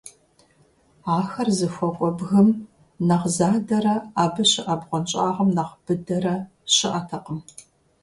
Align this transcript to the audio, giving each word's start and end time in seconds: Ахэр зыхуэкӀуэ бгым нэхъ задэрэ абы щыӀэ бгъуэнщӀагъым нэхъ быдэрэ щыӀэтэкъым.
Ахэр 1.17 1.49
зыхуэкӀуэ 1.57 2.09
бгым 2.17 2.47
нэхъ 3.07 3.27
задэрэ 3.37 3.95
абы 4.23 4.43
щыӀэ 4.51 4.75
бгъуэнщӀагъым 4.79 5.49
нэхъ 5.55 5.73
быдэрэ 5.83 6.35
щыӀэтэкъым. 6.73 7.39